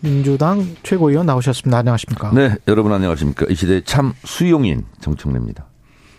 민주당 0.00 0.76
최고위원 0.82 1.26
나오셨습니다. 1.26 1.78
안녕하십니까? 1.78 2.32
네, 2.32 2.56
여러분 2.68 2.92
안녕하십니까? 2.92 3.46
이 3.48 3.54
시대 3.54 3.82
참 3.84 4.14
수용인 4.24 4.84
정청래입니다. 5.00 5.66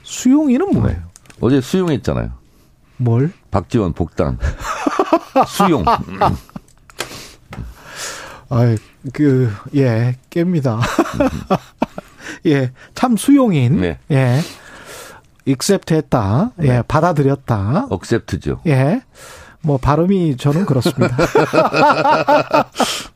수용이는 0.03 0.71
뭐예요? 0.73 0.97
네. 0.97 1.03
어제 1.39 1.61
수용했잖아요. 1.61 2.31
뭘? 2.97 3.31
박지원 3.49 3.93
복당. 3.93 4.37
수용. 5.47 5.83
아, 8.49 8.75
그, 9.13 9.51
예, 9.75 10.15
깹니다. 10.29 10.79
예, 12.45 12.71
참 12.93 13.17
수용인. 13.17 13.81
네. 13.81 13.97
예. 14.11 14.39
익셉트 15.45 15.95
했다. 15.95 16.51
예, 16.61 16.67
네. 16.67 16.81
받아들였다. 16.87 17.87
억셉트죠. 17.89 18.61
예. 18.67 19.01
뭐 19.63 19.77
발음이 19.77 20.37
저는 20.37 20.65
그렇습니다. 20.65 21.15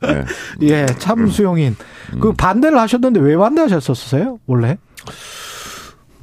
네. 0.00 0.24
예, 0.62 0.86
참 0.98 1.28
수용인. 1.28 1.76
음. 2.14 2.20
그 2.20 2.32
반대를 2.32 2.78
하셨는데 2.78 3.20
왜 3.20 3.36
반대하셨었어요? 3.36 4.38
원래? 4.46 4.78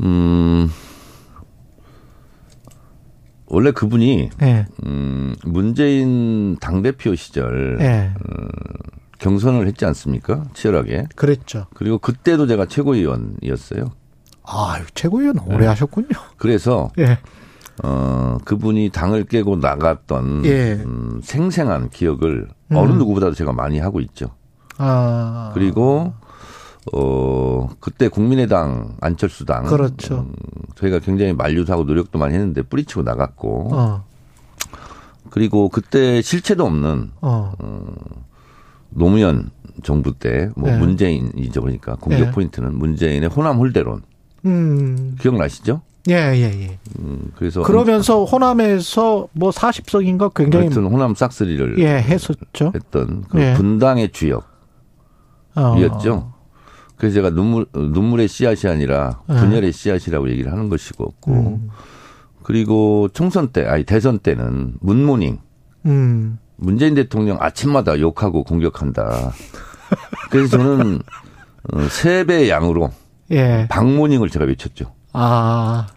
음. 0.01 0.69
원래 3.47 3.71
그분이 3.71 4.29
네. 4.39 4.65
음, 4.85 5.35
문재인 5.45 6.57
당 6.57 6.81
대표 6.81 7.13
시절 7.13 7.77
네. 7.77 8.11
음, 8.17 8.47
경선을 9.19 9.67
했지 9.67 9.85
않습니까? 9.85 10.45
치열하게. 10.53 11.05
그랬죠. 11.15 11.67
그리고 11.75 11.99
그때도 11.99 12.47
제가 12.47 12.65
최고위원이었어요. 12.65 13.91
아, 14.45 14.79
최고위원 14.95 15.37
오래 15.45 15.59
네. 15.59 15.67
하셨군요. 15.67 16.09
그래서 16.37 16.91
예. 16.97 17.19
어, 17.81 18.37
그분이 18.45 18.89
당을 18.89 19.25
깨고 19.25 19.55
나갔던 19.57 20.45
예. 20.45 20.73
음, 20.85 21.19
생생한 21.23 21.89
기억을 21.89 22.47
음. 22.71 22.75
어느 22.75 22.91
누구보다도 22.93 23.33
제가 23.33 23.51
많이 23.51 23.79
하고 23.79 23.99
있죠. 24.01 24.27
아. 24.77 25.51
그리고 25.53 26.13
어, 26.91 27.69
그때 27.79 28.09
국민의당 28.09 28.97
안철수당 29.01 29.65
그렇죠. 29.65 30.19
음, 30.19 30.33
저희가 30.75 30.99
굉장히 30.99 31.33
만류하고 31.33 31.83
노력도 31.83 32.19
많이 32.19 32.33
했는데 32.33 32.61
뿌리치고 32.61 33.03
나갔고 33.03 33.69
어. 33.73 34.05
그리고 35.29 35.69
그때 35.69 36.21
실체도 36.21 36.65
없는 36.65 37.11
어. 37.21 37.53
어 37.57 37.95
노무현 38.89 39.49
정부 39.81 40.13
때뭐 40.13 40.53
네. 40.57 40.77
문재인이죠 40.77 41.61
그러니까 41.61 41.95
공격 41.95 42.25
네. 42.25 42.31
포인트는 42.31 42.77
문재인의 42.77 43.29
호남 43.29 43.57
홀대론 43.57 44.03
음. 44.45 45.15
기억나시죠? 45.19 45.81
예, 46.09 46.15
예, 46.35 46.43
예. 46.43 46.79
음, 46.99 47.31
그래서 47.35 47.63
그러면서 47.63 48.25
호남에서 48.25 49.29
뭐 49.31 49.51
40석인가 49.51 50.33
굉장히 50.33 50.65
하여튼 50.65 50.85
호남 50.85 51.15
싹쓸이를 51.15 51.79
예, 51.79 51.95
했었죠. 52.01 52.73
했던 52.75 53.23
그 53.29 53.39
예. 53.41 53.53
분당의 53.53 54.11
주역이었죠. 54.11 54.43
어. 55.55 56.33
그래서 56.97 57.15
제가 57.15 57.29
눈물 57.29 57.65
눈물의 57.73 58.27
씨앗이 58.27 58.71
아니라 58.71 59.21
예. 59.29 59.33
분열의 59.35 59.71
씨앗이라고 59.71 60.29
얘기를 60.29 60.51
하는 60.51 60.67
것이고 60.67 61.13
음. 61.29 61.69
그리고 62.43 63.07
총선 63.13 63.49
때 63.49 63.65
아니 63.65 63.85
대선 63.85 64.19
때는 64.19 64.75
문모닝 64.81 65.39
음. 65.85 66.37
문재인 66.57 66.95
대통령 66.95 67.37
아침마다 67.39 67.99
욕하고 67.99 68.43
공격한다. 68.43 69.31
그래서 70.29 70.57
저는 70.57 70.99
어, 71.71 71.81
세배 71.89 72.49
양으로 72.49 72.91
예. 73.31 73.67
박모닝을 73.69 74.29
제가 74.29 74.45
외쳤죠. 74.45 74.93
아. 75.13 75.87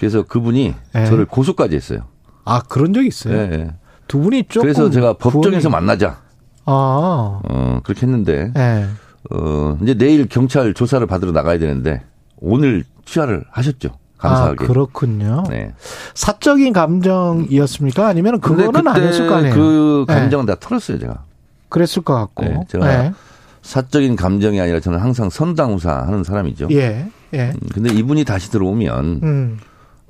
그래서 0.00 0.22
그분이 0.22 0.74
예. 0.94 1.04
저를 1.04 1.26
고소까지 1.26 1.76
했어요. 1.76 2.00
아, 2.46 2.62
그런 2.62 2.94
적 2.94 3.04
있어요? 3.04 3.36
예. 3.36 3.50
예. 3.52 3.74
두 4.08 4.18
분이 4.18 4.44
조금. 4.48 4.62
그래서 4.62 4.88
제가 4.88 5.12
법정에서 5.12 5.68
구원이... 5.68 5.86
만나자. 5.86 6.22
아. 6.64 7.40
어, 7.44 7.80
그렇게 7.84 8.06
했는데. 8.06 8.50
예. 8.56 8.86
어, 9.30 9.76
이제 9.82 9.92
내일 9.92 10.26
경찰 10.26 10.72
조사를 10.72 11.06
받으러 11.06 11.32
나가야 11.32 11.58
되는데 11.58 12.02
오늘 12.38 12.84
취하를 13.04 13.44
하셨죠. 13.50 13.90
감사하게. 14.16 14.64
아, 14.64 14.66
그렇군요. 14.66 15.44
네. 15.50 15.74
사적인 16.14 16.72
감정이었습니까? 16.72 18.06
아니면 18.06 18.40
그거는 18.40 18.88
아니었을 18.88 19.28
거 19.28 19.34
아니에요? 19.34 19.54
그 19.54 20.06
예. 20.08 20.14
감정은 20.14 20.46
네. 20.46 20.54
다 20.54 20.58
털었어요, 20.58 20.98
제가. 20.98 21.24
그랬을 21.68 22.02
것 22.02 22.14
같고. 22.14 22.44
네, 22.44 22.58
제가 22.68 22.86
네. 22.86 23.12
사적인 23.60 24.16
감정이 24.16 24.58
아니라 24.58 24.80
저는 24.80 24.98
항상 24.98 25.28
선당우사 25.28 26.06
하는 26.06 26.24
사람이죠. 26.24 26.68
예. 26.70 27.06
예. 27.34 27.50
음, 27.50 27.68
근데 27.74 27.92
이분이 27.92 28.24
다시 28.24 28.50
들어오면 28.50 29.20
음. 29.22 29.58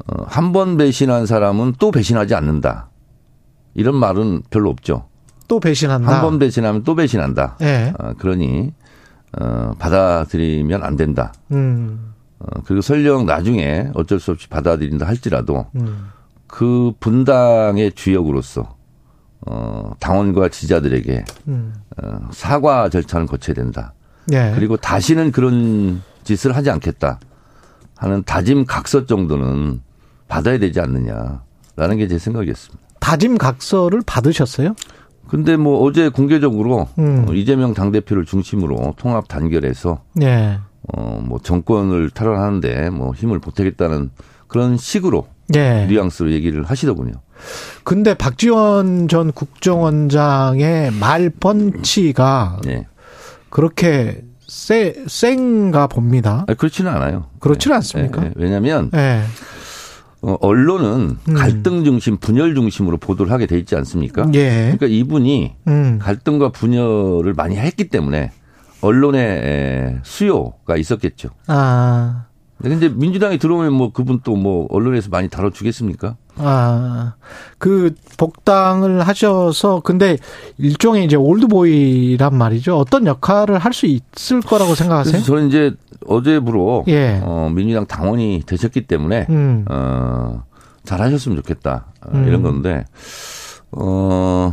어, 0.06 0.24
한 0.26 0.52
번 0.52 0.76
배신한 0.76 1.26
사람은 1.26 1.74
또 1.78 1.90
배신하지 1.90 2.34
않는다. 2.34 2.88
이런 3.74 3.96
말은 3.96 4.42
별로 4.50 4.70
없죠. 4.70 5.06
또 5.48 5.60
배신한다. 5.60 6.10
한 6.12 6.22
번 6.22 6.38
배신하면 6.38 6.84
또 6.84 6.94
배신한다. 6.94 7.56
예. 7.62 7.92
어, 7.98 8.12
그러니 8.18 8.72
어, 9.38 9.72
받아들이면 9.78 10.82
안 10.82 10.96
된다. 10.96 11.32
음. 11.52 12.12
어, 12.38 12.60
그리고 12.64 12.80
설령 12.82 13.26
나중에 13.26 13.90
어쩔 13.94 14.18
수 14.20 14.30
없이 14.32 14.48
받아들인다 14.48 15.06
할지라도 15.06 15.66
음. 15.76 16.08
그 16.46 16.92
분당의 17.00 17.92
주역으로서 17.92 18.76
어, 19.46 19.92
당원과 20.00 20.48
지자들에게 20.48 21.24
음. 21.48 21.74
어, 22.02 22.28
사과 22.32 22.88
절차는 22.88 23.26
거쳐야 23.26 23.54
된다. 23.54 23.94
예. 24.32 24.52
그리고 24.54 24.76
다시는 24.76 25.32
그런 25.32 26.02
짓을 26.24 26.54
하지 26.56 26.70
않겠다 26.70 27.18
하는 27.96 28.22
다짐 28.24 28.64
각서 28.66 29.06
정도는 29.06 29.80
받아야 30.30 30.58
되지 30.58 30.80
않느냐라는 30.80 31.98
게 31.98 32.06
제 32.08 32.18
생각이었습니다. 32.18 32.82
다짐 33.00 33.36
각서를 33.36 34.02
받으셨어요? 34.06 34.74
근데 35.28 35.56
뭐 35.56 35.82
어제 35.82 36.08
공개적으로 36.08 36.88
음. 36.98 37.26
어, 37.28 37.32
이재명 37.32 37.74
당대표를 37.74 38.24
중심으로 38.24 38.94
통합 38.96 39.28
단결해서 39.28 40.02
예. 40.22 40.58
어뭐 40.92 41.40
정권을 41.42 42.10
탈환하는데 42.10 42.90
뭐 42.90 43.12
힘을 43.14 43.38
보태겠다는 43.38 44.10
그런 44.48 44.76
식으로 44.76 45.28
예. 45.54 45.86
뉘앙스로 45.86 46.32
얘기를 46.32 46.64
하시더군요. 46.64 47.12
근데 47.84 48.14
박지원 48.14 49.08
전 49.08 49.32
국정원장의 49.32 50.92
말 50.92 51.30
펀치가 51.30 52.58
네. 52.64 52.86
그렇게 53.50 54.22
세, 54.46 54.94
센가 55.06 55.86
봅니다. 55.86 56.44
아니, 56.48 56.56
그렇지는 56.56 56.90
않아요. 56.92 57.26
그렇지는 57.38 57.74
네. 57.74 57.76
않습니까? 57.76 58.20
네. 58.22 58.32
왜냐하면 58.36 58.90
네. 58.92 59.22
어, 59.22 59.24
언론은 60.22 61.16
음. 61.28 61.34
갈등 61.34 61.84
중심, 61.84 62.18
분열 62.18 62.54
중심으로 62.54 62.98
보도를 62.98 63.32
하게 63.32 63.46
돼 63.46 63.58
있지 63.58 63.74
않습니까? 63.76 64.28
예. 64.34 64.72
그러니까 64.76 64.86
이분이 64.86 65.54
음. 65.68 65.98
갈등과 66.00 66.50
분열을 66.50 67.32
많이 67.34 67.56
했기 67.56 67.88
때문에 67.88 68.32
언론의 68.82 70.00
수요가 70.02 70.76
있었겠죠. 70.76 71.30
아. 71.46 72.26
근데 72.62 72.88
민주당이 72.90 73.38
들어오면 73.38 73.72
뭐 73.72 73.92
그분 73.92 74.20
또 74.20 74.36
뭐 74.36 74.66
언론에서 74.70 75.08
많이 75.10 75.28
다뤄주겠습니까? 75.28 76.16
아, 76.42 77.14
그 77.58 77.94
복당을 78.16 79.06
하셔서 79.06 79.80
근데 79.80 80.16
일종의 80.58 81.04
이제 81.04 81.16
올드보이란 81.16 82.34
말이죠. 82.34 82.76
어떤 82.78 83.06
역할을 83.06 83.58
할 83.58 83.72
수 83.72 83.86
있을 83.86 84.40
거라고 84.40 84.74
생각하세요? 84.74 85.22
저는 85.22 85.48
이제 85.48 85.72
어제부로 86.06 86.84
예. 86.88 87.20
어, 87.22 87.50
민주당 87.54 87.86
당원이 87.86 88.42
되셨기 88.46 88.86
때문에 88.86 89.26
음. 89.30 89.64
어, 89.70 90.42
잘하셨으면 90.84 91.36
좋겠다 91.38 91.86
어, 92.04 92.10
음. 92.14 92.26
이런 92.26 92.42
건데 92.42 92.84
어. 93.72 94.52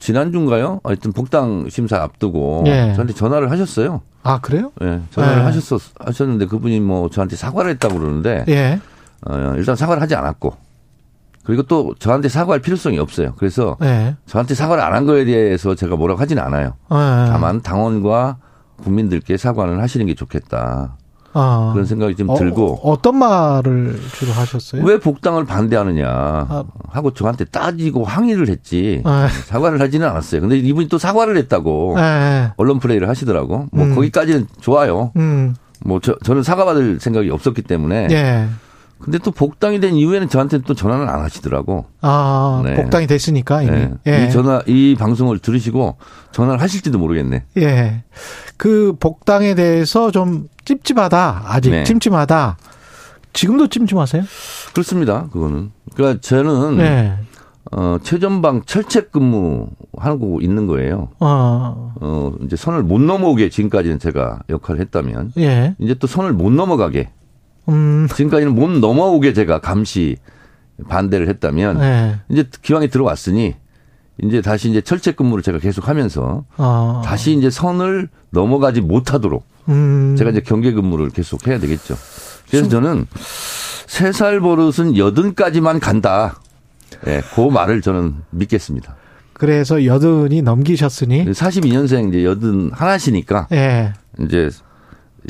지난 0.00 0.32
주인가요? 0.32 0.80
하여튼 0.84 1.12
복당 1.12 1.68
심사 1.70 2.02
앞두고 2.02 2.64
예. 2.66 2.92
저한테 2.94 3.14
전화를 3.14 3.50
하셨어요. 3.50 4.00
아 4.24 4.40
그래요? 4.40 4.72
예, 4.82 5.00
전화를 5.12 5.38
예. 5.38 5.42
하셨었 5.44 5.80
하셨는데 6.00 6.46
그분이 6.46 6.80
뭐 6.80 7.08
저한테 7.10 7.36
사과를 7.36 7.70
했다고 7.72 7.98
그러는데 7.98 8.44
예. 8.48 8.80
어, 9.26 9.54
일단 9.56 9.76
사과를 9.76 10.02
하지 10.02 10.14
않았고 10.16 10.56
그리고 11.48 11.62
또 11.62 11.94
저한테 11.98 12.28
사과할 12.28 12.60
필요성이 12.60 12.98
없어요. 12.98 13.32
그래서 13.38 13.78
예. 13.82 14.16
저한테 14.26 14.54
사과를 14.54 14.82
안 14.84 14.92
한 14.92 15.06
거에 15.06 15.24
대해서 15.24 15.74
제가 15.74 15.96
뭐라고 15.96 16.20
하지는 16.20 16.42
않아요. 16.42 16.74
예. 16.92 16.94
다만 17.30 17.62
당원과 17.62 18.36
국민들께 18.84 19.38
사과를 19.38 19.80
하시는 19.80 20.04
게 20.04 20.14
좋겠다. 20.14 20.98
아. 21.32 21.70
그런 21.72 21.86
생각이 21.86 22.16
좀 22.16 22.28
어, 22.28 22.34
들고 22.36 22.80
어 22.82 22.96
떤 23.00 23.16
말을 23.16 23.98
주로 24.12 24.32
하셨어요? 24.32 24.84
왜 24.84 24.98
복당을 24.98 25.46
반대하느냐 25.46 26.06
아. 26.06 26.64
하고 26.90 27.14
저한테 27.14 27.46
따지고 27.46 28.04
항의를 28.04 28.48
했지 28.50 29.00
아. 29.06 29.28
사과를 29.46 29.80
하지는 29.80 30.06
않았어요. 30.06 30.42
근데 30.42 30.58
이분이 30.58 30.88
또 30.88 30.98
사과를 30.98 31.38
했다고 31.38 31.94
아. 31.96 32.52
언론 32.58 32.78
플레이를 32.78 33.08
하시더라고. 33.08 33.68
뭐 33.72 33.84
음. 33.86 33.94
거기까지는 33.94 34.48
좋아요. 34.60 35.12
음. 35.16 35.54
뭐 35.82 35.98
저, 36.02 36.14
저는 36.24 36.42
사과받을 36.42 36.98
생각이 37.00 37.30
없었기 37.30 37.62
때문에. 37.62 38.08
예. 38.10 38.48
근데 39.00 39.18
또 39.18 39.30
복당이 39.30 39.80
된 39.80 39.94
이후에는 39.94 40.28
저한테 40.28 40.58
또 40.58 40.74
전화를 40.74 41.08
안 41.08 41.20
하시더라고. 41.20 41.86
아, 42.00 42.62
네. 42.64 42.74
복당이 42.74 43.06
됐으니까 43.06 43.62
이미. 43.62 43.70
네. 43.72 43.92
예. 44.06 44.26
이 44.26 44.30
전화 44.30 44.62
이 44.66 44.96
방송을 44.98 45.38
들으시고 45.38 45.96
전화를 46.32 46.60
하실지도 46.60 46.98
모르겠네. 46.98 47.44
예. 47.58 48.02
그 48.56 48.94
복당에 48.98 49.54
대해서 49.54 50.10
좀 50.10 50.48
찝찝하다. 50.64 51.42
아직 51.46 51.70
네. 51.70 51.84
찜찜하다. 51.84 52.56
지금도 53.32 53.68
찜찜하세요? 53.68 54.24
그렇습니다. 54.72 55.28
그거는. 55.32 55.70
그러니까 55.94 56.20
저는 56.20 56.78
네. 56.78 57.16
어, 57.70 57.98
최전방 58.02 58.62
철책 58.64 59.12
근무 59.12 59.68
하고 59.96 60.40
있는 60.40 60.66
거예요. 60.66 61.10
어. 61.20 61.94
어, 62.00 62.32
이제 62.42 62.56
선을 62.56 62.82
못 62.82 63.00
넘어오게 63.00 63.50
지금까지는 63.50 63.98
제가 63.98 64.40
역할을 64.48 64.80
했다면. 64.80 65.32
예. 65.38 65.76
이제 65.78 65.94
또 65.94 66.06
선을 66.06 66.32
못 66.32 66.50
넘어가게. 66.50 67.10
음. 67.68 68.06
지금까지는 68.14 68.54
못 68.54 68.68
넘어오게 68.70 69.32
제가 69.32 69.60
감시 69.60 70.16
반대를 70.88 71.28
했다면. 71.28 71.80
예. 71.82 72.20
이제 72.30 72.48
기왕에 72.62 72.88
들어왔으니 72.88 73.54
이제 74.22 74.40
다시 74.40 74.70
이제 74.70 74.80
철책 74.80 75.16
근무를 75.16 75.42
제가 75.42 75.58
계속 75.58 75.88
하면서. 75.88 76.44
어. 76.56 77.02
다시 77.04 77.32
이제 77.36 77.50
선을 77.50 78.08
넘어가지 78.30 78.80
못하도록. 78.80 79.44
음. 79.68 80.16
제가 80.16 80.30
이제 80.30 80.40
경계 80.40 80.72
근무를 80.72 81.10
계속 81.10 81.46
해야 81.46 81.58
되겠죠. 81.58 81.96
그래서 82.50 82.68
저는 82.68 83.06
세 83.86 84.12
살 84.12 84.40
버릇은 84.40 84.96
여든까지만 84.96 85.80
간다. 85.80 86.40
예, 87.06 87.16
네, 87.16 87.22
그 87.34 87.40
말을 87.42 87.80
저는 87.82 88.14
믿겠습니다. 88.30 88.96
그래서 89.34 89.84
여든이 89.84 90.42
넘기셨으니 90.42 91.26
42년생 91.26 92.08
이제 92.08 92.24
여든 92.24 92.70
하나시니까 92.72 93.46
예. 93.52 93.92
이제 94.20 94.50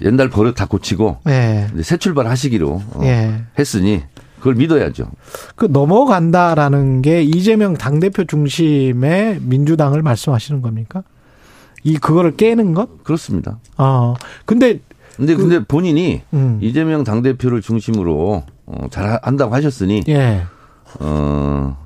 옛날 0.02 0.28
버릇 0.28 0.54
다 0.54 0.66
고치고 0.66 1.18
예. 1.28 1.68
새 1.82 1.96
출발 1.96 2.26
하시기로 2.26 2.82
어, 2.94 3.00
예. 3.02 3.42
했으니 3.58 4.02
그걸 4.38 4.54
믿어야죠. 4.54 5.10
그 5.56 5.66
넘어간다라는 5.66 7.02
게 7.02 7.22
이재명 7.22 7.74
당 7.74 8.00
대표 8.00 8.24
중심의 8.24 9.40
민주당을 9.42 10.02
말씀하시는 10.02 10.62
겁니까? 10.62 11.02
이 11.82 11.98
그거를 11.98 12.36
깨는 12.36 12.74
것? 12.74 13.02
그렇습니다. 13.04 13.58
어. 13.76 14.14
근데 14.44 14.80
근데 15.16 15.34
그, 15.34 15.42
근데 15.42 15.64
본인이 15.64 16.22
음. 16.32 16.58
이재명 16.62 17.02
당 17.02 17.22
대표를 17.22 17.60
중심으로 17.60 18.44
어, 18.66 18.86
잘 18.90 19.18
한다고 19.22 19.54
하셨으니 19.54 20.02
예. 20.08 20.44
어, 21.00 21.76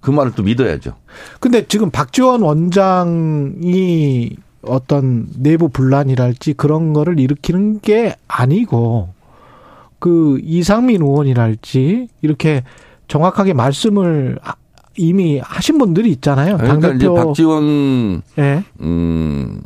그 0.00 0.10
말을 0.12 0.32
또 0.36 0.44
믿어야죠. 0.44 0.92
근데 1.40 1.66
지금 1.66 1.90
박지원 1.90 2.42
원장이 2.42 4.36
어떤 4.66 5.26
내부 5.36 5.68
분란이랄지 5.68 6.54
그런 6.54 6.92
거를 6.92 7.18
일으키는 7.18 7.80
게 7.80 8.16
아니고 8.28 9.10
그 9.98 10.38
이상민 10.42 11.02
의원이랄지 11.02 12.08
이렇게 12.22 12.62
정확하게 13.08 13.54
말씀을 13.54 14.38
이미 14.96 15.38
하신 15.38 15.78
분들이 15.78 16.10
있잖아요. 16.10 16.56
그러니까 16.56 16.88
당대표. 16.88 17.12
이제 17.14 17.24
박지원 17.24 18.22
네. 18.34 18.64
음, 18.80 19.60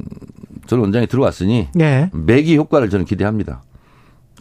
전 0.67 0.81
원장이 0.81 1.06
들어왔으니 1.06 1.69
네. 1.75 2.11
매기 2.12 2.56
효과를 2.56 2.91
저는 2.91 3.05
기대합니다. 3.05 3.62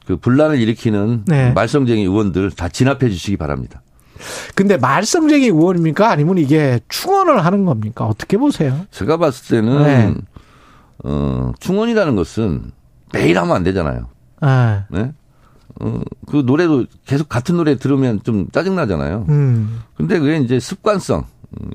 그 0.06 0.18
분란을 0.18 0.60
일으키는 0.60 1.26
네. 1.28 1.52
말썽쟁이 1.52 2.02
의원들 2.02 2.52
다 2.52 2.68
진압해 2.68 3.10
주시기 3.10 3.38
바랍니다. 3.38 3.82
근데 4.56 4.76
말썽쟁이 4.76 5.46
의원입니까? 5.46 6.10
아니면 6.10 6.40
이게 6.40 6.80
충원을 6.90 7.46
하는 7.46 7.66
겁니까? 7.66 8.06
어떻게 8.06 8.38
보세요? 8.38 8.86
제가 8.92 9.18
봤을 9.18 9.62
때는 9.62 9.84
네. 9.84 10.14
어, 11.04 11.52
충원이라는 11.60 12.16
것은 12.16 12.72
매일 13.14 13.38
하면 13.40 13.56
안 13.56 13.64
되잖아요. 13.64 14.08
아. 14.42 14.86
네. 14.90 15.12
어, 15.82 16.02
그 16.28 16.44
노래도 16.46 16.86
계속 17.06 17.30
같은 17.30 17.58
노래 17.58 17.78
들으면 17.78 18.20
좀 18.24 18.48
짜증나잖아요. 18.52 19.26
음. 19.30 19.80
근데 19.96 20.20
그게 20.20 20.38
이제 20.38 20.60
습관성. 20.60 21.26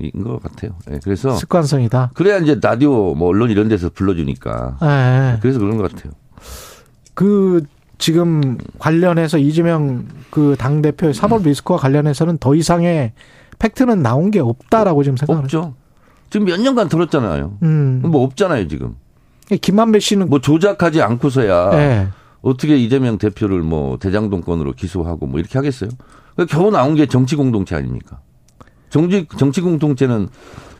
인것 0.00 0.41
같아요. 0.41 0.71
네, 0.87 1.00
그래서 1.03 1.35
습관성이다. 1.35 2.12
그래야 2.15 2.38
이제 2.38 2.56
라디오 2.62 3.12
뭐 3.17 3.29
언론 3.29 3.50
이런 3.50 3.67
데서 3.69 3.91
불러주니까. 3.93 4.76
네. 4.81 5.38
그래서 5.43 5.59
그런 5.59 5.77
것 5.79 5.91
같아요. 5.91 6.12
그 7.15 7.65
지금 7.99 8.56
관련해서 8.79 9.38
이재명 9.38 10.06
그 10.31 10.55
당 10.59 10.81
대표의 10.81 11.12
사법 11.15 11.43
리스크와 11.43 11.79
관련해서는 11.79 12.38
더 12.38 12.55
이상의 12.55 13.12
팩트는 13.59 14.00
나온 14.03 14.31
게 14.31 14.38
없다라고 14.41 15.03
지금 15.03 15.17
생각하죠. 15.17 15.59
없죠. 15.59 15.75
지금 16.31 16.47
몇 16.47 16.61
년간 16.61 16.88
들었잖아요. 16.88 17.59
음. 17.65 18.00
뭐 18.05 18.23
없잖아요 18.25 18.69
지금. 18.69 18.94
김만배 19.50 19.99
씨는 20.00 20.29
뭐 20.29 20.41
조작하지 20.41 21.02
않고서야 21.02 21.70
네. 21.70 22.08
어떻게 22.43 22.76
이재명 22.76 23.19
대표를 23.19 23.61
뭐 23.61 23.99
대장동권으로 23.99 24.73
기소하고 24.73 25.26
뭐 25.26 25.41
이렇게 25.41 25.58
하겠어요? 25.58 25.91
그러니까 26.35 26.56
겨우 26.56 26.70
나온 26.70 26.94
게 26.94 27.06
정치 27.06 27.37
공동체 27.37 27.75
아닙니까? 27.75 28.20
정치 28.91 29.26
정치 29.38 29.61
공동체는 29.61 30.29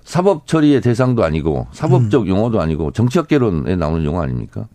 사법 0.05 0.47
처리의 0.47 0.81
대상도 0.83 1.25
아니고 1.25 1.67
사법적 1.73 2.23
음. 2.23 2.29
용어도 2.29 2.61
아니고 2.61 2.93
정치학 2.93 3.29
개론에 3.29 3.77
나오는 3.77 4.05
용어 4.05 4.23
아닙니까? 4.23 4.67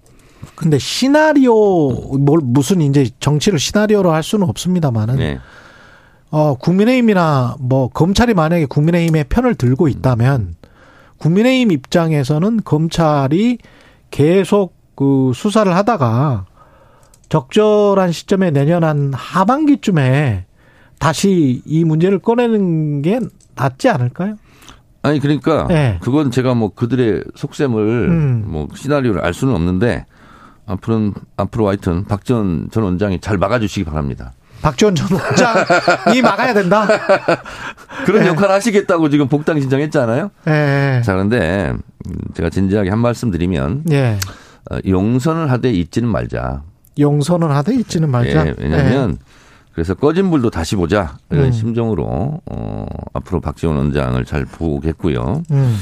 근데 0.55 0.79
시나리오 0.79 2.17
뭘 2.17 2.39
무슨 2.41 2.81
이제 2.81 3.09
정치를 3.19 3.59
시나리오로 3.59 4.11
할 4.11 4.23
수는 4.23 4.47
없습니다만은 4.49 5.15
네. 5.17 5.39
어 6.31 6.55
국민의힘이나 6.55 7.55
뭐 7.59 7.89
검찰이 7.89 8.33
만약에 8.33 8.65
국민의힘의 8.65 9.25
편을 9.29 9.55
들고 9.55 9.87
있다면 9.87 10.55
국민의힘 11.17 11.71
입장에서는 11.71 12.61
검찰이 12.63 13.57
계속 14.11 14.75
그 14.95 15.31
수사를 15.33 15.73
하다가 15.73 16.45
적절한 17.29 18.11
시점에 18.11 18.51
내년 18.51 18.83
한 18.83 19.13
하반기쯤에 19.13 20.45
다시 20.99 21.61
이 21.65 21.83
문제를 21.83 22.19
꺼내는 22.19 23.01
게 23.01 23.19
낫지 23.55 23.89
않을까요? 23.89 24.35
아니 25.01 25.19
그러니까 25.19 25.67
네. 25.67 25.97
그건 26.01 26.31
제가 26.31 26.53
뭐 26.55 26.73
그들의 26.73 27.23
속셈을 27.35 28.09
음. 28.09 28.43
뭐 28.47 28.67
시나리오를 28.75 29.23
알 29.23 29.33
수는 29.33 29.53
없는데 29.55 30.05
앞으로는 30.65 31.13
앞으로 31.37 31.67
하여튼 31.67 32.03
박지원 32.03 32.69
전 32.71 32.83
원장이 32.83 33.19
잘 33.21 33.37
막아주시기 33.37 33.85
바랍니다. 33.85 34.33
박지원 34.61 34.95
전 34.95 35.07
원장이 35.11 36.21
막아야 36.23 36.53
된다. 36.53 36.85
그런 38.05 38.23
네. 38.23 38.27
역할을 38.29 38.55
하시겠다고 38.55 39.09
지금 39.09 39.27
복당 39.27 39.59
신청했잖아요. 39.59 40.31
네. 40.45 41.01
자 41.03 41.13
그런데 41.13 41.73
제가 42.33 42.49
진지하게 42.49 42.89
한 42.89 42.99
말씀 42.99 43.31
드리면 43.31 43.83
네. 43.85 44.17
용선을 44.87 45.51
하되 45.51 45.71
잊지는 45.71 46.09
말자. 46.09 46.63
용선을 46.99 47.49
하되 47.51 47.73
잊지는 47.75 48.09
말자. 48.09 48.47
예, 48.47 48.55
왜냐하면 48.57 49.11
네. 49.11 49.17
그래서 49.73 49.93
꺼진 49.93 50.29
불도 50.29 50.49
다시 50.49 50.75
보자 50.75 51.17
이런 51.29 51.45
음. 51.45 51.51
심정으로 51.51 52.41
어, 52.45 52.85
앞으로 53.13 53.39
박지원 53.39 53.77
원장을 53.77 54.23
잘 54.25 54.43
보겠고요. 54.45 55.43
음. 55.51 55.77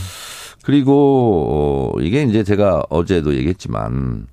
그리고 0.63 1.93
어, 1.95 1.99
이게 2.01 2.21
이제 2.23 2.43
제가 2.43 2.83
어제도 2.89 3.33
얘기했지만 3.33 4.27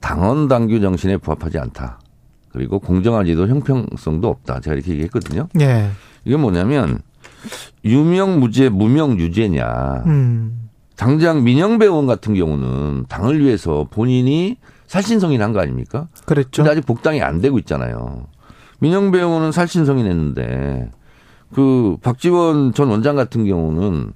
당원 0.00 0.48
당규 0.48 0.80
정신에 0.80 1.16
부합하지 1.16 1.58
않다. 1.58 1.98
그리고 2.58 2.80
공정하지도 2.80 3.46
형평성도 3.46 4.26
없다. 4.26 4.58
제가 4.58 4.74
이렇게 4.74 4.90
얘기했거든요. 4.90 5.46
네. 5.54 5.88
이게 6.24 6.36
뭐냐면 6.36 6.98
유명 7.84 8.40
무죄 8.40 8.68
무명 8.68 9.16
유죄냐. 9.16 10.02
음. 10.06 10.68
당장 10.96 11.44
민영배 11.44 11.86
의원 11.86 12.08
같은 12.08 12.34
경우는 12.34 13.04
당을 13.08 13.38
위해서 13.38 13.86
본인이 13.88 14.56
살신성인 14.88 15.52
거 15.52 15.60
아닙니까? 15.60 16.08
그랬죠. 16.26 16.64
근데 16.64 16.72
아직 16.72 16.84
복당이 16.84 17.22
안 17.22 17.40
되고 17.40 17.60
있잖아요. 17.60 18.26
민영배 18.80 19.18
의원은 19.18 19.52
살신성인 19.52 20.06
했는데 20.06 20.90
그 21.54 21.96
박지원 22.02 22.74
전 22.74 22.88
원장 22.88 23.14
같은 23.14 23.46
경우는 23.46 24.12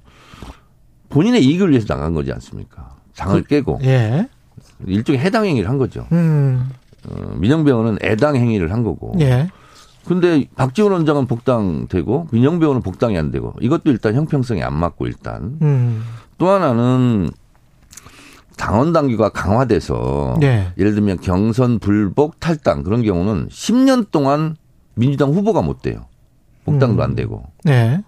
본인의 1.07 1.45
이익을 1.45 1.69
위해서 1.69 1.87
나간 1.87 2.13
거지 2.13 2.33
않습니까? 2.33 2.97
당을 3.15 3.43
그, 3.43 3.47
깨고. 3.47 3.79
예. 3.83 4.27
일종의 4.85 5.21
해당 5.21 5.45
행위를 5.45 5.69
한 5.69 5.77
거죠. 5.77 6.05
음. 6.11 6.69
어, 7.09 7.35
민영배우는 7.37 7.99
애당 8.01 8.35
행위를 8.35 8.71
한 8.71 8.83
거고. 8.83 9.13
예. 9.19 9.49
근데 10.05 10.45
박지원 10.55 10.91
원장은 10.91 11.27
복당되고 11.27 12.27
민영배우는 12.31 12.81
복당이 12.81 13.17
안 13.17 13.31
되고 13.31 13.53
이것도 13.61 13.89
일단 13.89 14.15
형평성이 14.15 14.61
안 14.61 14.73
맞고 14.73 15.07
일단 15.07 15.57
음. 15.61 16.03
또 16.37 16.49
하나는 16.49 17.29
당원 18.57 18.91
당규가 18.91 19.29
강화돼서 19.29 20.35
네. 20.39 20.73
예를 20.77 20.93
들면 20.93 21.21
경선 21.21 21.79
불복 21.79 22.39
탈당 22.39 22.83
그런 22.83 23.01
경우는 23.03 23.47
10년 23.47 24.11
동안 24.11 24.57
민주당 24.95 25.31
후보가 25.31 25.61
못 25.61 25.81
돼요. 25.81 26.05
복당도 26.65 27.01
음. 27.01 27.01
안 27.01 27.15
되고. 27.15 27.43
네. 27.63 28.03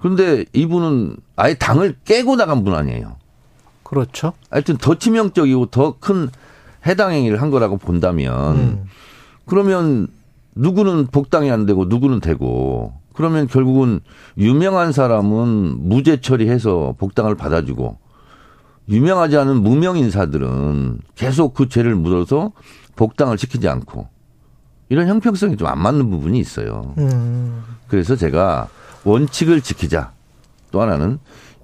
그런데 0.00 0.44
이분은 0.52 1.16
아예 1.36 1.54
당을 1.54 1.96
깨고 2.04 2.36
나간 2.36 2.64
분 2.64 2.74
아니에요. 2.74 3.16
그렇죠. 3.82 4.32
하여튼 4.50 4.76
더 4.78 4.96
치명적이고 4.98 5.66
더 5.66 5.96
큰 6.00 6.28
해당 6.86 7.12
행위를 7.12 7.40
한 7.42 7.50
거라고 7.50 7.76
본다면 7.76 8.56
음. 8.56 8.84
그러면 9.46 10.08
누구는 10.54 11.08
복당이 11.08 11.50
안 11.50 11.66
되고 11.66 11.84
누구는 11.84 12.20
되고 12.20 12.94
그러면 13.14 13.46
결국은 13.46 14.00
유명한 14.38 14.92
사람은 14.92 15.88
무죄 15.88 16.20
처리해서 16.20 16.94
복당을 16.98 17.34
받아주고 17.34 17.98
유명하지 18.88 19.36
않은 19.38 19.62
무명 19.62 19.96
인사들은 19.96 20.98
계속 21.14 21.54
그 21.54 21.68
죄를 21.68 21.94
묻어서 21.96 22.52
복당을 22.94 23.36
시키지 23.38 23.68
않고 23.68 24.08
이런 24.88 25.08
형평성이 25.08 25.56
좀 25.56 25.66
안 25.66 25.80
맞는 25.80 26.08
부분이 26.10 26.38
있어요. 26.38 26.94
음. 26.98 27.62
그래서 27.88 28.14
제가 28.16 28.68
원칙을 29.04 29.60
지키자. 29.60 30.12
또 30.70 30.80
하나는 30.80 31.18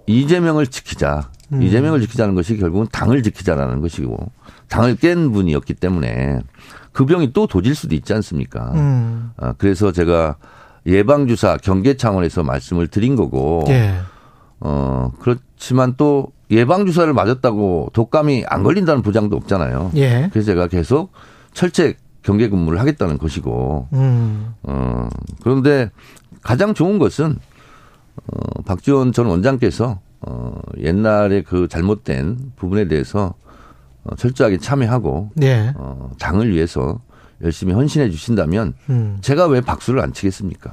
이재명을 0.06 0.66
지키자. 0.66 1.30
음. 1.52 1.62
이재명을 1.62 2.00
지키자는 2.00 2.34
것이 2.34 2.56
결국은 2.56 2.86
당을 2.90 3.22
지키자라는 3.22 3.80
것이고 3.80 4.16
당을 4.72 4.96
깬 4.96 5.32
분이었기 5.32 5.74
때문에 5.74 6.40
그 6.92 7.04
병이 7.04 7.34
또 7.34 7.46
도질 7.46 7.74
수도 7.74 7.94
있지 7.94 8.14
않습니까? 8.14 8.72
음. 8.74 9.30
아, 9.36 9.52
그래서 9.58 9.92
제가 9.92 10.36
예방주사 10.86 11.58
경계 11.58 11.96
차원에서 11.96 12.42
말씀을 12.42 12.88
드린 12.88 13.14
거고, 13.14 13.64
예. 13.68 13.92
어, 14.60 15.12
그렇지만 15.20 15.94
또 15.98 16.32
예방주사를 16.50 17.12
맞았다고 17.12 17.90
독감이 17.92 18.44
안 18.48 18.62
걸린다는 18.62 19.02
보장도 19.02 19.36
없잖아요. 19.36 19.92
예. 19.96 20.30
그래서 20.32 20.46
제가 20.46 20.68
계속 20.68 21.12
철책 21.52 21.98
경계 22.22 22.48
근무를 22.48 22.80
하겠다는 22.80 23.18
것이고, 23.18 23.88
음. 23.92 24.54
어, 24.62 25.08
그런데 25.42 25.90
가장 26.40 26.72
좋은 26.72 26.98
것은, 26.98 27.36
어, 28.26 28.62
박지원 28.64 29.12
전 29.12 29.26
원장께서, 29.26 30.00
어, 30.22 30.54
옛날에 30.78 31.42
그 31.42 31.68
잘못된 31.68 32.52
부분에 32.56 32.88
대해서 32.88 33.34
어, 34.04 34.14
철저하게 34.16 34.59
참여하고, 34.59 35.30
예. 35.42 35.73
어, 35.76 36.11
당을 36.18 36.50
위해서 36.52 37.00
열심히 37.42 37.73
헌신해 37.73 38.11
주신다면, 38.11 38.75
음. 38.90 39.18
제가 39.21 39.47
왜 39.47 39.61
박수를 39.61 40.00
안 40.00 40.12
치겠습니까? 40.12 40.71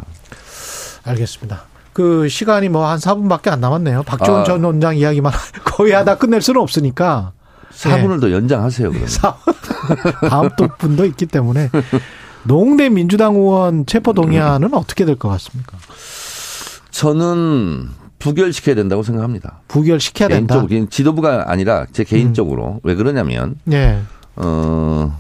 알겠습니다. 1.04 1.64
그 1.94 2.28
시간이 2.30 2.70
뭐 2.70 2.86
한 2.88 2.98
4분밖에 3.00 3.50
안 3.50 3.60
남았네요. 3.62 4.04
박지원 4.04 4.42
아. 4.42 4.44
전 4.44 4.64
원장 4.64 4.96
이야기만 4.96 5.32
거의 5.66 5.92
하다 5.94 6.18
끝낼 6.18 6.42
수는 6.42 6.62
없으니까. 6.62 7.34
4분을 7.72 8.16
네. 8.16 8.20
더 8.20 8.32
연장하세요, 8.32 8.90
그러면. 8.92 9.10
다음 10.30 10.50
또 10.58 10.68
분도 10.78 11.06
있기 11.06 11.26
때문에. 11.26 11.70
농대 12.44 12.90
민주당 12.90 13.36
의원 13.36 13.86
체포 13.86 14.14
동의안은 14.14 14.74
어떻게 14.74 15.06
될 15.06 15.16
것 15.18 15.30
같습니까? 15.30 15.78
저는 16.92 17.90
부결시켜야 18.20 18.76
된다고 18.76 19.02
생각합니다. 19.04 19.62
부결시켜야 19.68 20.28
된다. 20.30 20.56
개인적으로 20.56 20.90
지도부가 20.90 21.52
아니라 21.52 21.86
제 21.92 22.04
개인적으로 22.04 22.74
음. 22.76 22.80
왜 22.84 22.96
그러냐면 22.96 23.56
네. 23.64 24.00
어 24.36 25.18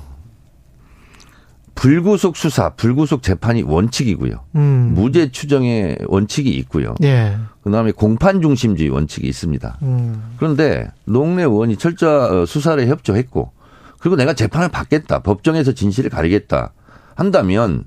불구속 1.75 2.36
수사, 2.36 2.72
불구속 2.72 3.24
재판이 3.24 3.62
원칙이고요. 3.62 4.44
음. 4.56 4.91
무죄 4.96 5.32
추정의 5.32 5.98
원칙이 6.08 6.50
있고요. 6.58 6.94
예. 7.03 7.38
그다음에 7.63 7.94
공판 7.94 8.41
중심주의 8.41 8.89
원칙이 8.89 9.25
있습니다. 9.25 9.77
음. 9.84 10.34
그런데 10.36 10.91
농내 11.06 11.44
의원이 11.44 11.77
철저 11.77 12.46
수사를 12.46 12.86
협조했고 12.86 13.53
그리고 14.00 14.18
내가 14.18 14.34
재판을 14.34 14.68
받겠다. 14.68 15.20
법정에서 15.20 15.72
진실을 15.72 16.10
가리겠다. 16.10 16.74
한다면 17.15 17.86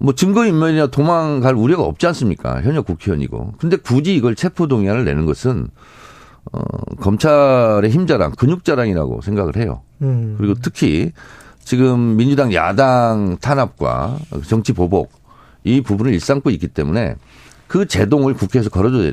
뭐 0.00 0.14
증거인멸이나 0.14 0.86
도망갈 0.86 1.54
우려가 1.54 1.84
없지 1.84 2.06
않습니까? 2.08 2.62
현역 2.62 2.86
국회의원이고. 2.86 3.54
근데 3.58 3.76
굳이 3.76 4.14
이걸 4.14 4.34
체포동의안을 4.34 5.04
내는 5.04 5.26
것은 5.26 5.68
어, 6.52 6.60
검찰의 7.00 7.90
힘자랑, 7.90 8.32
근육자랑이라고 8.32 9.20
생각을 9.20 9.56
해요. 9.56 9.82
음. 10.00 10.36
그리고 10.38 10.54
특히 10.60 11.12
지금 11.62 12.16
민주당 12.16 12.52
야당 12.54 13.36
탄압과 13.40 14.18
정치 14.46 14.72
보복 14.72 15.12
이 15.64 15.82
부분을 15.82 16.14
일삼고 16.14 16.48
있기 16.50 16.68
때문에 16.68 17.16
그 17.68 17.86
제동을 17.86 18.34
국회에서 18.34 18.70
걸어줘야 18.70 19.12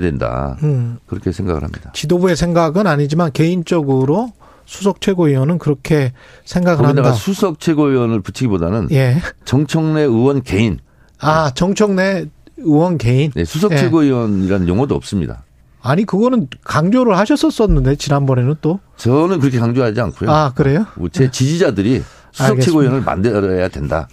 된다. 0.00 0.56
음. 0.62 0.98
그렇게 1.06 1.32
생각을 1.32 1.64
합니다. 1.64 1.90
지도부의 1.92 2.36
생각은 2.36 2.86
아니지만 2.86 3.32
개인적으로 3.32 4.32
수석 4.70 5.00
최고위원은 5.00 5.58
그렇게 5.58 6.12
생각을 6.44 6.86
한다. 6.86 7.12
수석 7.12 7.58
최고위원을 7.58 8.20
붙이기보다는 8.20 8.86
예. 8.92 9.16
정청래 9.44 10.02
의원 10.02 10.42
개인. 10.44 10.78
아 11.18 11.50
정청래 11.52 12.26
의원 12.56 12.96
개인. 12.96 13.32
네, 13.34 13.44
수석 13.44 13.72
예. 13.72 13.78
최고위원이라는 13.78 14.68
용어도 14.68 14.94
없습니다. 14.94 15.42
아니 15.82 16.04
그거는 16.04 16.46
강조를 16.62 17.18
하셨었었는데 17.18 17.96
지난번에는 17.96 18.54
또 18.60 18.78
저는 18.96 19.40
그렇게 19.40 19.58
강조하지 19.58 20.00
않고요. 20.02 20.30
아 20.30 20.52
그래요? 20.54 20.86
제 21.10 21.24
네. 21.24 21.30
지지자들이 21.32 22.04
수석 22.30 22.60
최고위원을 22.60 23.00
만들어야 23.00 23.66
된다 23.66 24.06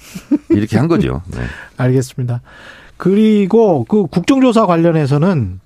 이렇게 0.50 0.80
한 0.80 0.88
거죠. 0.88 1.22
네. 1.28 1.42
알겠습니다. 1.78 2.42
그리고 2.98 3.86
그 3.88 4.08
국정조사 4.08 4.66
관련해서는 4.66 5.60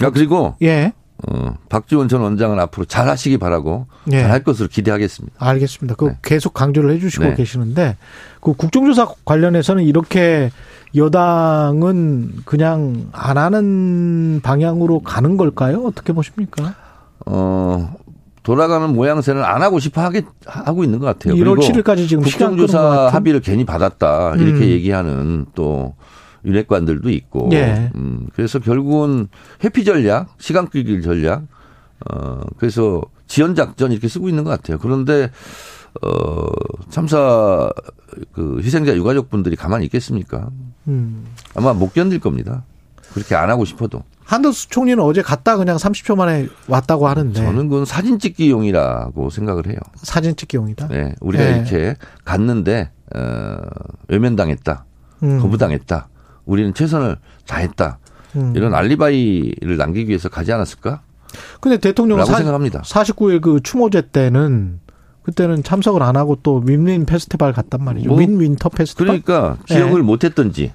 아 0.00 0.10
그리고 0.10 0.56
예. 0.62 0.94
어, 1.28 1.54
박지원 1.68 2.08
전 2.08 2.20
원장은 2.20 2.58
앞으로 2.58 2.84
잘 2.84 3.08
하시기 3.08 3.38
바라고 3.38 3.86
예. 4.10 4.22
잘할 4.22 4.42
것으로 4.42 4.68
기대하겠습니다. 4.68 5.36
알겠습니다. 5.38 5.94
그 5.94 6.06
네. 6.06 6.18
계속 6.22 6.52
강조를 6.52 6.94
해주시고 6.94 7.24
네. 7.24 7.34
계시는데 7.34 7.96
그 8.40 8.54
국정조사 8.54 9.08
관련해서는 9.24 9.84
이렇게 9.84 10.50
여당은 10.96 12.32
그냥 12.44 13.06
안 13.12 13.38
하는 13.38 14.40
방향으로 14.42 15.00
가는 15.00 15.36
걸까요? 15.36 15.84
어떻게 15.84 16.12
보십니까? 16.12 16.74
어, 17.24 17.94
돌아가는 18.42 18.92
모양새는 18.92 19.44
안 19.44 19.62
하고 19.62 19.78
싶어 19.78 20.00
하게 20.02 20.22
하고 20.44 20.82
있는 20.82 20.98
것 20.98 21.06
같아요. 21.06 21.34
1월 21.34 21.58
7일까지 21.60 22.08
지금 22.08 22.24
국정조사 22.24 23.10
합의를 23.12 23.40
괜히 23.40 23.64
받았다 23.64 24.34
이렇게 24.34 24.64
음. 24.64 24.70
얘기하는 24.70 25.46
또 25.54 25.94
윤핵관들도 26.44 27.10
있고. 27.10 27.50
예. 27.52 27.90
음, 27.94 28.26
그래서 28.34 28.58
결국은 28.58 29.28
회피 29.64 29.84
전략, 29.84 30.34
시간 30.38 30.68
끌기 30.68 31.02
전략, 31.02 31.44
어, 32.10 32.40
그래서 32.58 33.02
지연 33.26 33.54
작전 33.54 33.92
이렇게 33.92 34.08
쓰고 34.08 34.28
있는 34.28 34.44
것 34.44 34.50
같아요. 34.50 34.78
그런데 34.78 35.30
어, 36.02 36.46
참사 36.90 37.70
그 38.32 38.60
희생자 38.62 38.94
유가족분들이 38.94 39.56
가만히 39.56 39.84
있겠습니까? 39.86 40.48
음. 40.88 41.26
아마 41.54 41.72
못 41.72 41.92
견딜 41.92 42.18
겁니다. 42.18 42.64
그렇게 43.14 43.34
안 43.34 43.50
하고 43.50 43.64
싶어도. 43.64 44.02
한덕수 44.24 44.68
총리는 44.70 45.02
어제 45.02 45.20
갔다 45.20 45.56
그냥 45.56 45.76
30초 45.76 46.16
만에 46.16 46.48
왔다고 46.66 47.08
하는데. 47.08 47.34
저는 47.34 47.68
그건 47.68 47.84
사진 47.84 48.18
찍기용이라고 48.18 49.30
생각을 49.30 49.66
해요. 49.66 49.76
사진 49.96 50.34
찍기용이다? 50.34 50.88
네. 50.88 51.14
우리가 51.20 51.44
네. 51.44 51.56
이렇게 51.56 51.96
갔는데, 52.24 52.90
어, 53.14 53.56
외면당했다. 54.08 54.84
음. 55.24 55.40
거부당했다. 55.40 56.08
우리는 56.44 56.74
최선을 56.74 57.16
다했다. 57.46 57.98
음. 58.36 58.52
이런 58.56 58.74
알리바이를 58.74 59.76
남기기 59.76 60.08
위해서 60.08 60.28
가지 60.28 60.52
않았을까? 60.52 61.02
근데 61.60 61.78
대통령은 61.78 62.24
사, 62.24 62.36
생각합니다. 62.36 62.82
49일 62.82 63.40
그 63.40 63.60
추모제 63.62 64.08
때는 64.12 64.80
그때는 65.22 65.62
참석을 65.62 66.02
안 66.02 66.16
하고 66.16 66.36
또 66.42 66.62
윈윈 66.64 67.06
페스티벌 67.06 67.52
갔단 67.52 67.82
말이죠. 67.84 68.08
뭐, 68.08 68.18
윈윈터 68.18 68.68
페스티벌. 68.70 69.22
그러니까 69.22 69.56
기억을 69.66 70.00
네. 70.00 70.02
못 70.02 70.24
했던지 70.24 70.72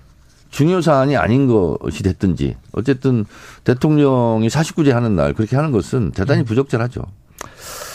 중요 0.50 0.82
사안이 0.82 1.18
아닌 1.18 1.48
것이 1.48 2.04
됐든지 2.04 2.56
어쨌든 2.72 3.26
대통령이 3.66 4.48
49제 4.48 4.92
하는 4.92 5.16
날 5.16 5.34
그렇게 5.34 5.56
하는 5.56 5.72
것은 5.72 6.12
대단히 6.12 6.42
음. 6.42 6.46
부적절하죠. 6.46 7.04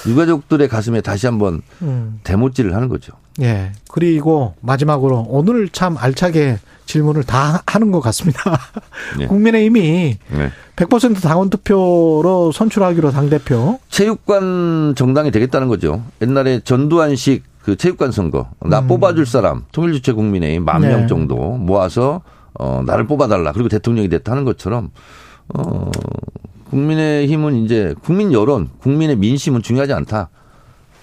유가족들의 0.06 0.68
가슴에 0.68 1.00
다시 1.00 1.26
한번 1.26 1.62
음. 1.82 2.20
대못질을 2.24 2.74
하는 2.74 2.88
거죠. 2.88 3.12
예. 3.40 3.72
그리고 3.90 4.54
마지막으로 4.60 5.26
오늘 5.28 5.68
참 5.68 5.96
알차게 5.96 6.58
질문을 6.86 7.24
다 7.24 7.62
하는 7.66 7.90
것 7.90 8.00
같습니다. 8.00 8.58
네. 9.18 9.26
국민의힘이 9.26 10.18
네. 10.28 10.50
100% 10.76 11.22
당원 11.22 11.48
투표로 11.48 12.52
선출하기로 12.52 13.12
당대표. 13.12 13.78
체육관 13.88 14.94
정당이 14.96 15.30
되겠다는 15.30 15.68
거죠. 15.68 16.02
옛날에 16.20 16.60
전두환식 16.60 17.44
그 17.62 17.76
체육관 17.76 18.10
선거. 18.10 18.50
나 18.60 18.80
음. 18.80 18.88
뽑아줄 18.88 19.24
사람, 19.24 19.64
통일주체 19.72 20.12
국민의힘 20.12 20.64
만명 20.64 21.02
네. 21.02 21.06
정도 21.06 21.36
모아서 21.36 22.22
어, 22.54 22.82
나를 22.84 23.06
뽑아달라. 23.06 23.52
그리고 23.52 23.68
대통령이 23.68 24.08
됐다는 24.08 24.44
것처럼 24.44 24.90
어, 25.54 25.90
국민의힘은 26.72 27.64
이제 27.64 27.94
국민 28.02 28.32
여론, 28.32 28.70
국민의 28.80 29.16
민심은 29.16 29.60
중요하지 29.62 29.92
않다. 29.92 30.30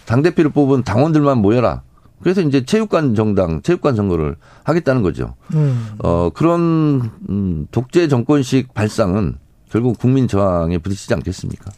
당 0.06 0.24
대표를 0.24 0.50
뽑은 0.50 0.84
당원들만 0.84 1.38
모여라. 1.38 1.84
그래서 2.24 2.42
이제 2.42 2.66
체육관 2.66 3.14
정당, 3.14 3.62
체육관 3.62 3.96
선거를 3.96 4.36
하겠다는 4.64 5.04
거죠. 5.04 5.36
음. 5.54 5.92
어, 6.00 6.32
그런, 6.34 7.12
음, 7.30 7.68
독재 7.72 8.08
정권식 8.08 8.74
발상은 8.74 9.38
결국 9.72 10.00
국민 10.00 10.28
저항에 10.28 10.80
부딪히지 10.80 11.14
않겠습니까? 11.14 11.72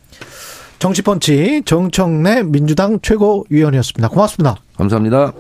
정치펀치 0.80 1.62
정청래 1.66 2.44
민주당 2.44 3.00
최고위원이었습니다. 3.02 4.08
고맙습니다. 4.08 4.56
감사합니다. 4.78 5.34